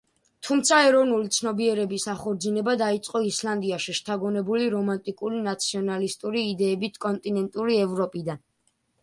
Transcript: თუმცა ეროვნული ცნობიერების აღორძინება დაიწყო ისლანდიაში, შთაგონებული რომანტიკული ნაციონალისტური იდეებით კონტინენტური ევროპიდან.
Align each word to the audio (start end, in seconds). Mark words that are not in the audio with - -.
თუმცა 0.47 0.77
ეროვნული 0.85 1.27
ცნობიერების 1.35 2.05
აღორძინება 2.13 2.73
დაიწყო 2.83 3.21
ისლანდიაში, 3.27 3.95
შთაგონებული 3.99 4.71
რომანტიკული 4.77 5.43
ნაციონალისტური 5.51 6.45
იდეებით 6.55 6.99
კონტინენტური 7.07 7.79
ევროპიდან. 7.85 8.45